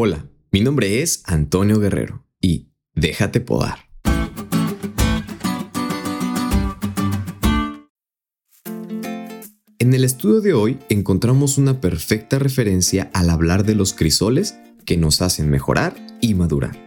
Hola, 0.00 0.30
mi 0.52 0.60
nombre 0.60 1.02
es 1.02 1.24
Antonio 1.24 1.80
Guerrero 1.80 2.24
y 2.40 2.68
déjate 2.94 3.40
podar. 3.40 3.80
En 9.80 9.94
el 9.94 10.04
estudio 10.04 10.40
de 10.40 10.54
hoy 10.54 10.78
encontramos 10.88 11.58
una 11.58 11.80
perfecta 11.80 12.38
referencia 12.38 13.10
al 13.12 13.28
hablar 13.28 13.64
de 13.64 13.74
los 13.74 13.92
crisoles 13.92 14.56
que 14.84 14.96
nos 14.96 15.20
hacen 15.20 15.50
mejorar 15.50 15.96
y 16.20 16.34
madurar. 16.34 16.78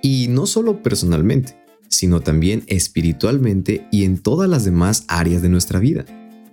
Y 0.00 0.28
no 0.30 0.46
solo 0.46 0.82
personalmente, 0.82 1.62
sino 1.90 2.22
también 2.22 2.64
espiritualmente 2.68 3.86
y 3.92 4.04
en 4.04 4.16
todas 4.16 4.48
las 4.48 4.64
demás 4.64 5.04
áreas 5.08 5.42
de 5.42 5.50
nuestra 5.50 5.78
vida. 5.78 6.06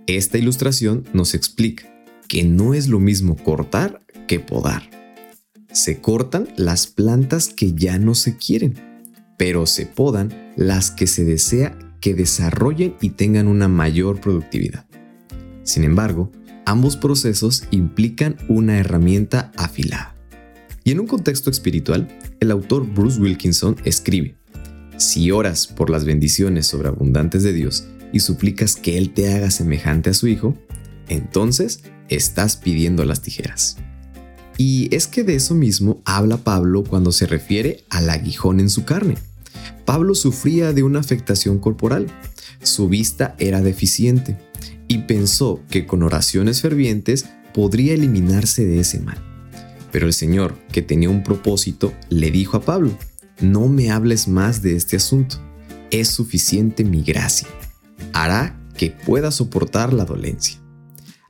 Esta 0.06 0.38
ilustración 0.38 1.06
nos 1.14 1.34
explica 1.34 1.86
que 2.28 2.44
no 2.44 2.74
es 2.74 2.90
lo 2.90 3.00
mismo 3.00 3.38
cortar 3.38 4.06
que 4.28 4.42
podar. 4.42 4.96
Se 5.78 6.02
cortan 6.02 6.48
las 6.55 6.88
plantas 6.88 7.50
que 7.50 7.73
ya 7.73 7.99
no 7.99 8.16
se 8.16 8.36
quieren, 8.36 8.73
pero 9.38 9.67
se 9.67 9.86
podan 9.86 10.53
las 10.55 10.90
que 10.90 11.05
se 11.05 11.23
desea 11.23 11.77
que 12.02 12.16
desarrollen 12.16 12.95
y 13.00 13.12
tengan 13.12 13.48
una 13.48 13.67
mayor 13.67 14.20
productividad. 14.20 14.88
Sin 15.62 15.84
embargo, 15.84 16.31
ambos 16.66 16.98
procesos 16.98 17.66
implican 17.70 18.38
una 18.50 18.80
herramienta 18.80 19.52
afilada. 19.55 20.16
Y 20.84 20.94
en 20.94 21.00
un 21.00 21.05
contexto 21.05 21.52
espiritual, 21.52 22.08
el 22.39 22.50
autor 22.50 22.91
Bruce 22.91 23.22
Wilkinson 23.22 23.75
escribe, 23.86 24.36
si 24.98 25.30
oras 25.30 25.67
por 25.67 25.91
las 25.91 26.05
bendiciones 26.05 26.66
sobreabundantes 26.66 27.44
de 27.44 27.53
Dios 27.53 27.88
y 28.12 28.22
suplicas 28.22 28.78
que 28.78 28.98
Él 28.98 29.14
te 29.14 29.31
haga 29.31 29.52
semejante 29.52 30.09
a 30.09 30.16
su 30.16 30.28
Hijo, 30.28 30.58
entonces 31.08 31.84
estás 32.09 32.58
pidiendo 32.58 33.05
las 33.05 33.22
tijeras. 33.22 33.78
Y 34.57 34.93
es 34.95 35.07
que 35.07 35.23
de 35.23 35.35
eso 35.35 35.53
mismo 35.53 36.02
habla 36.03 36.38
Pablo 36.38 36.84
cuando 36.84 37.11
se 37.11 37.27
refiere 37.27 37.84
al 37.89 38.09
aguijón 38.09 38.59
en 38.59 38.70
su 38.70 38.85
carne. 38.85 39.16
Pablo 39.86 40.16
sufría 40.16 40.73
de 40.73 40.83
una 40.83 40.99
afectación 40.99 41.59
corporal. 41.59 42.08
Su 42.61 42.89
vista 42.89 43.36
era 43.38 43.61
deficiente 43.61 44.38
y 44.88 44.99
pensó 44.99 45.61
que 45.69 45.86
con 45.86 46.03
oraciones 46.03 46.61
fervientes 46.61 47.25
podría 47.53 47.94
eliminarse 47.94 48.66
de 48.66 48.80
ese 48.80 48.99
mal. 48.99 49.23
Pero 49.91 50.08
el 50.08 50.14
Señor, 50.14 50.58
que 50.71 50.81
tenía 50.81 51.09
un 51.09 51.23
propósito, 51.23 51.94
le 52.09 52.31
dijo 52.31 52.58
a 52.58 52.61
Pablo, 52.61 52.97
no 53.39 53.67
me 53.67 53.92
hables 53.92 54.27
más 54.27 54.61
de 54.61 54.75
este 54.75 54.97
asunto, 54.97 55.38
es 55.92 56.09
suficiente 56.09 56.83
mi 56.83 57.03
gracia, 57.03 57.47
hará 58.14 58.59
que 58.77 58.92
pueda 58.92 59.31
soportar 59.31 59.94
la 59.94 60.05
dolencia. 60.05 60.59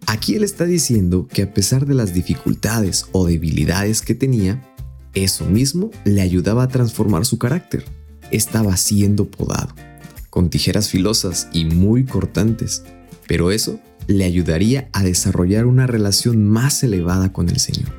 Aquí 0.09 0.36
él 0.36 0.45
está 0.45 0.63
diciendo 0.63 1.27
que 1.27 1.41
a 1.41 1.53
pesar 1.53 1.86
de 1.86 1.94
las 1.94 2.13
dificultades 2.13 3.08
o 3.11 3.27
debilidades 3.27 4.02
que 4.02 4.16
tenía, 4.16 4.63
eso 5.13 5.44
mismo 5.45 5.91
le 6.05 6.22
ayudaba 6.22 6.63
a 6.63 6.69
transformar 6.69 7.25
su 7.25 7.38
carácter. 7.38 7.83
Estaba 8.31 8.78
siendo 8.78 9.30
podado, 9.30 9.75
con 10.30 10.50
tijeras 10.50 10.88
filosas 10.88 11.50
y 11.52 11.66
muy 11.66 12.05
cortantes, 12.05 12.83
pero 13.28 13.52
eso 13.52 13.81
le 14.08 14.23
ayudaría 14.23 14.89
a 14.94 15.03
desarrollar 15.03 15.66
una 15.66 15.88
relación 15.88 16.47
más 16.47 16.83
elevada 16.83 17.33
con 17.33 17.50
el 17.50 17.59
Señor. 17.59 17.91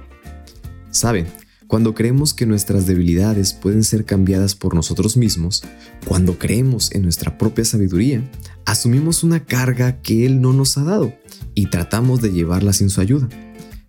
Saben, 0.91 1.27
cuando 1.67 1.95
creemos 1.95 2.33
que 2.33 2.47
nuestras 2.47 2.87
debilidades 2.87 3.53
pueden 3.53 3.85
ser 3.85 4.07
cambiadas 4.07 4.55
por 4.55 4.75
nosotros 4.75 5.19
mismos, 5.19 5.63
cuando 6.07 6.39
creemos 6.39 6.91
en 6.93 7.03
nuestra 7.03 7.37
propia 7.37 7.67
sabiduría, 7.67 8.27
asumimos 8.65 9.23
una 9.25 9.45
carga 9.45 10.01
que 10.01 10.25
Él 10.25 10.41
no 10.41 10.55
nos 10.55 10.79
ha 10.79 10.85
dado 10.85 11.13
y 11.59 11.67
tratamos 11.67 12.23
de 12.23 12.31
llevarla 12.31 12.73
sin 12.73 12.89
su 12.89 13.01
ayuda. 13.01 13.29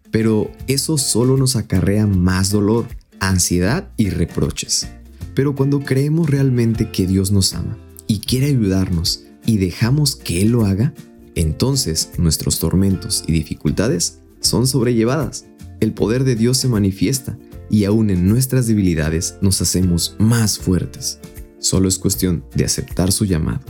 Pero 0.10 0.52
eso 0.66 0.98
solo 0.98 1.38
nos 1.38 1.56
acarrea 1.56 2.08
más 2.08 2.50
dolor, 2.50 2.88
ansiedad 3.20 3.92
y 3.96 4.10
reproches. 4.10 4.88
Pero 5.36 5.54
cuando 5.54 5.82
creemos 5.82 6.32
realmente 6.32 6.90
que 6.90 7.06
Dios 7.06 7.30
nos 7.30 7.54
ama 7.54 7.78
y 8.08 8.22
quiere 8.22 8.48
ayudarnos 8.48 9.26
y 9.46 9.58
dejamos 9.58 10.16
que 10.16 10.42
Él 10.42 10.50
lo 10.50 10.66
haga, 10.66 10.96
entonces 11.36 12.10
nuestros 12.18 12.58
tormentos 12.58 13.24
y 13.28 13.34
dificultades 13.34 14.18
son 14.40 14.66
sobrellevadas. 14.66 15.46
El 15.80 15.94
poder 15.94 16.24
de 16.24 16.36
Dios 16.36 16.58
se 16.58 16.70
manifiesta 16.70 17.38
y 17.70 17.84
aún 17.84 18.10
en 18.10 18.28
nuestras 18.28 18.66
debilidades 18.66 19.36
nos 19.42 19.62
hacemos 19.62 20.16
más 20.18 20.58
fuertes. 20.58 21.20
Solo 21.60 21.88
es 21.88 22.00
cuestión 22.00 22.44
de 22.56 22.66
aceptar 22.66 23.12
su 23.12 23.26
llamado 23.26 23.62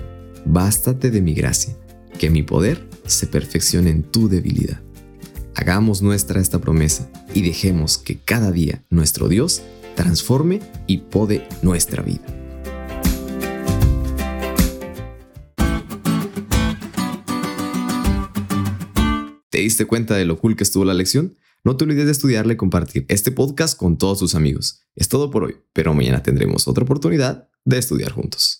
Bástate 0.45 1.11
de 1.11 1.21
mi 1.21 1.33
gracia, 1.33 1.75
que 2.17 2.29
mi 2.29 2.43
poder 2.43 2.88
se 3.09 3.27
perfeccione 3.27 3.89
en 3.89 4.03
tu 4.03 4.29
debilidad. 4.29 4.81
Hagamos 5.55 6.01
nuestra 6.01 6.39
esta 6.39 6.59
promesa 6.59 7.09
y 7.33 7.41
dejemos 7.41 7.97
que 7.97 8.19
cada 8.19 8.51
día 8.51 8.83
nuestro 8.89 9.27
Dios 9.27 9.61
transforme 9.95 10.61
y 10.87 10.99
pode 10.99 11.47
nuestra 11.61 12.01
vida. 12.01 12.23
¿Te 19.49 19.59
diste 19.59 19.85
cuenta 19.85 20.15
de 20.15 20.23
lo 20.23 20.39
cool 20.39 20.55
que 20.55 20.63
estuvo 20.63 20.85
la 20.85 20.93
lección? 20.93 21.35
No 21.65 21.75
te 21.75 21.83
olvides 21.83 22.05
de 22.05 22.13
estudiarle 22.13 22.53
y 22.53 22.57
compartir 22.57 23.05
este 23.09 23.31
podcast 23.31 23.77
con 23.77 23.97
todos 23.97 24.19
tus 24.19 24.35
amigos. 24.35 24.83
Es 24.95 25.09
todo 25.09 25.29
por 25.29 25.43
hoy, 25.43 25.57
pero 25.73 25.93
mañana 25.93 26.23
tendremos 26.23 26.67
otra 26.69 26.85
oportunidad 26.85 27.49
de 27.65 27.77
estudiar 27.77 28.13
juntos. 28.13 28.58